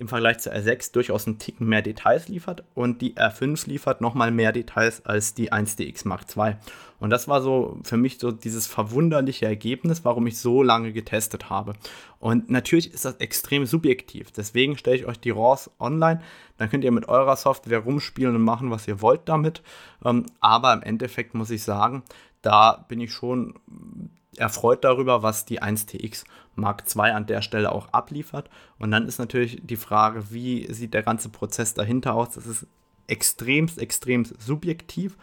[0.00, 4.30] im Vergleich zur R6 durchaus einen Ticken mehr Details liefert und die R5 liefert nochmal
[4.30, 6.56] mehr Details als die 1DX Mark II.
[7.00, 11.50] Und das war so für mich so dieses verwunderliche Ergebnis, warum ich so lange getestet
[11.50, 11.74] habe.
[12.18, 14.30] Und natürlich ist das extrem subjektiv.
[14.32, 16.22] Deswegen stelle ich euch die RAWs online.
[16.56, 19.62] Dann könnt ihr mit eurer Software rumspielen und machen, was ihr wollt damit.
[20.04, 22.02] Ähm, aber im Endeffekt muss ich sagen,
[22.40, 23.54] da bin ich schon
[24.36, 28.50] erfreut darüber, was die 1TX Mark II an der Stelle auch abliefert.
[28.78, 32.30] Und dann ist natürlich die Frage, wie sieht der ganze Prozess dahinter aus?
[32.30, 32.66] Das ist
[33.06, 35.16] extremst, extremst subjektiv.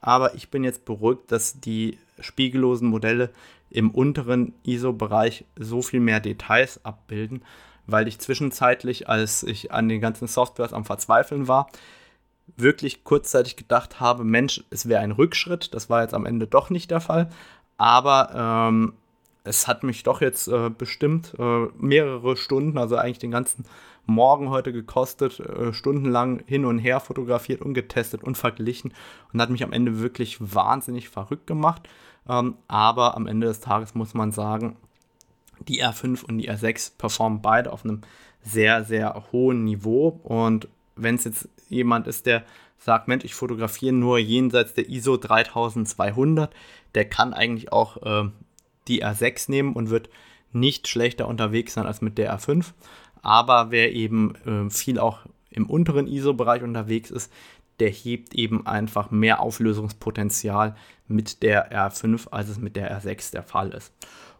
[0.00, 3.30] Aber ich bin jetzt beruhigt, dass die spiegellosen Modelle
[3.70, 7.42] im unteren ISO-Bereich so viel mehr Details abbilden,
[7.86, 11.68] weil ich zwischenzeitlich, als ich an den ganzen Softwares am Verzweifeln war,
[12.56, 15.74] wirklich kurzzeitig gedacht habe, Mensch, es wäre ein Rückschritt.
[15.74, 17.30] Das war jetzt am Ende doch nicht der Fall.
[17.76, 18.92] Aber ähm,
[19.44, 23.64] es hat mich doch jetzt äh, bestimmt äh, mehrere Stunden, also eigentlich den ganzen
[24.06, 28.92] Morgen heute gekostet, äh, stundenlang hin und her fotografiert und getestet und verglichen
[29.32, 31.88] und hat mich am Ende wirklich wahnsinnig verrückt gemacht.
[32.28, 34.76] Ähm, aber am Ende des Tages muss man sagen,
[35.68, 38.00] die R5 und die R6 performen beide auf einem
[38.42, 40.20] sehr, sehr hohen Niveau.
[40.22, 42.44] Und wenn es jetzt jemand ist, der
[42.78, 46.52] sagt, Mensch, ich fotografiere nur jenseits der ISO 3200,
[46.94, 48.30] der kann eigentlich auch äh,
[48.88, 50.08] die R6 nehmen und wird
[50.52, 52.72] nicht schlechter unterwegs sein als mit der R5.
[53.22, 55.20] Aber wer eben äh, viel auch
[55.50, 57.32] im unteren ISO-Bereich unterwegs ist,
[57.80, 60.76] der hebt eben einfach mehr Auflösungspotenzial
[61.08, 63.92] mit der R5, als es mit der R6 der Fall ist.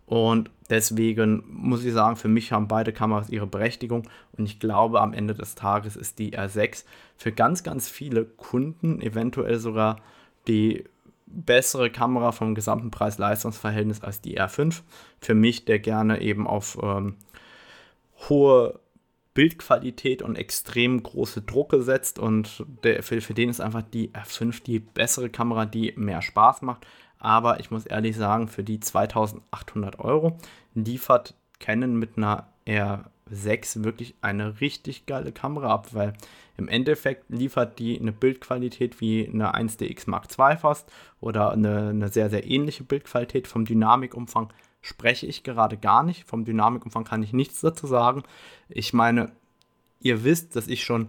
[0.07, 5.01] Und deswegen muss ich sagen, für mich haben beide Kameras ihre Berechtigung und ich glaube,
[5.01, 6.85] am Ende des Tages ist die R6
[7.17, 9.97] für ganz, ganz viele Kunden eventuell sogar
[10.47, 10.85] die
[11.27, 14.83] bessere Kamera vom gesamten Preis-Leistungs-Verhältnis als die R5.
[15.21, 17.17] Für mich, der gerne eben auf ähm,
[18.29, 18.81] hohe
[19.35, 24.63] Bildqualität und extrem große Drucke setzt und der, für, für den ist einfach die R5
[24.63, 26.87] die bessere Kamera, die mehr Spaß macht.
[27.19, 30.39] Aber ich muss ehrlich sagen, für die 2800 Euro
[30.75, 32.49] liefert Canon mit einer
[33.31, 36.13] R6 wirklich eine richtig geile Kamera ab, weil
[36.57, 42.09] im Endeffekt liefert die eine Bildqualität wie eine 1DX Mark II fast oder eine, eine
[42.09, 43.49] sehr, sehr ähnliche Bildqualität.
[43.49, 46.29] Vom Dynamikumfang spreche ich gerade gar nicht.
[46.29, 48.23] Vom Dynamikumfang kann ich nichts dazu sagen.
[48.69, 49.33] Ich meine,
[50.01, 51.09] ihr wisst, dass ich schon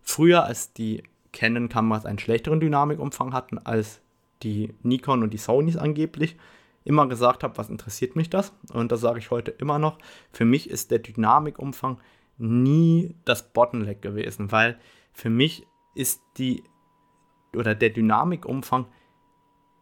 [0.00, 4.00] früher, als die Canon-Kameras einen schlechteren Dynamikumfang hatten als
[4.42, 6.36] die Nikon und die Sonys angeblich,
[6.84, 8.52] immer gesagt habe, was interessiert mich das?
[8.72, 9.98] Und das sage ich heute immer noch.
[10.32, 12.00] Für mich ist der Dynamikumfang
[12.38, 14.78] nie das Bottleneck gewesen, weil
[15.12, 16.62] für mich ist die
[17.54, 18.86] oder der Dynamikumfang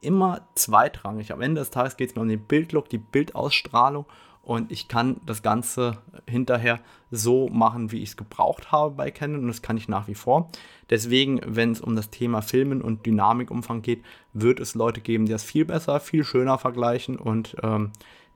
[0.01, 1.33] immer zweitrangig.
[1.33, 4.07] Am Ende des Tages geht es mir um den Bildlook, die Bildausstrahlung
[4.47, 6.79] und ich kann das Ganze hinterher
[7.11, 10.15] so machen, wie ich es gebraucht habe bei Canon und das kann ich nach wie
[10.15, 10.51] vor.
[10.89, 15.33] Deswegen, wenn es um das Thema Filmen und Dynamikumfang geht, wird es Leute geben, die
[15.33, 17.91] das viel besser, viel schöner vergleichen und ähm,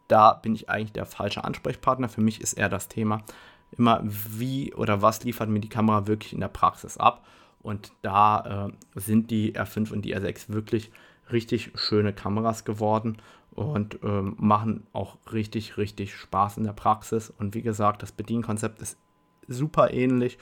[0.09, 2.09] da bin ich eigentlich der falsche Ansprechpartner.
[2.09, 3.23] Für mich ist eher das Thema,
[3.79, 7.25] immer, wie oder was liefert mir die Kamera wirklich in der Praxis ab.
[7.63, 10.91] Und da äh, sind die R5 und die R6 wirklich
[11.31, 13.19] richtig schöne Kameras geworden
[13.55, 17.31] und ähm, machen auch richtig, richtig Spaß in der Praxis.
[17.31, 18.99] Und wie gesagt, das Bedienkonzept ist
[19.49, 20.39] super ähnlich.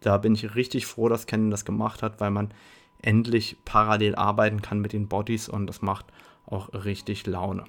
[0.00, 2.52] Da bin ich richtig froh, dass Canon das gemacht hat, weil man
[3.00, 6.06] endlich parallel arbeiten kann mit den Bodies und das macht
[6.46, 7.64] auch richtig Laune.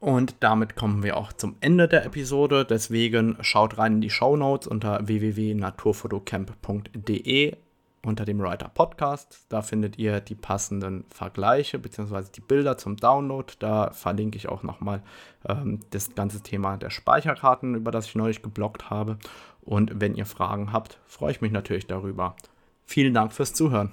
[0.00, 2.64] Und damit kommen wir auch zum Ende der Episode.
[2.64, 7.56] Deswegen schaut rein in die Show Notes unter www.naturfotocamp.de
[8.04, 9.46] unter dem Writer Podcast.
[9.48, 12.24] Da findet ihr die passenden Vergleiche bzw.
[12.34, 13.52] die Bilder zum Download.
[13.58, 15.02] Da verlinke ich auch nochmal
[15.48, 19.18] ähm, das ganze Thema der Speicherkarten, über das ich neulich geblockt habe.
[19.62, 22.36] Und wenn ihr Fragen habt, freue ich mich natürlich darüber.
[22.84, 23.92] Vielen Dank fürs Zuhören.